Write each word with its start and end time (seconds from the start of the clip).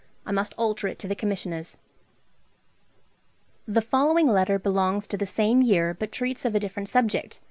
I 0.25 0.31
must 0.31 0.55
alter 0.57 0.87
it 0.87 0.97
to 0.97 1.07
the 1.07 1.13
Commissioner's.' 1.13 1.77
The 3.67 3.83
following 3.83 4.25
letter 4.25 4.57
belongs 4.57 5.05
to 5.09 5.15
the 5.15 5.27
same 5.27 5.61
year, 5.61 5.93
but 5.93 6.11
treats 6.11 6.43
of 6.43 6.55
a 6.55 6.59
different 6.59 6.89
subject. 6.89 7.39